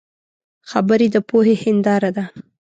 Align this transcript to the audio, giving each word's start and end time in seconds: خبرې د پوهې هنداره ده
خبرې 0.71 1.07
د 1.11 1.17
پوهې 1.29 1.55
هنداره 1.63 2.09
ده 2.17 2.25